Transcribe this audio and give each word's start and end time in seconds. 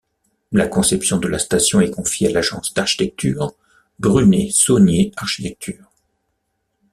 La 0.51 0.67
conception 0.67 1.19
de 1.19 1.27
la 1.27 1.37
station 1.37 1.79
est 1.79 1.91
confiée 1.91 2.27
à 2.29 2.31
l'agence 2.31 2.73
d'architecture 2.73 3.53
Brunet 3.99 4.49
Saunier 4.51 5.11
Architecture. 5.15 5.91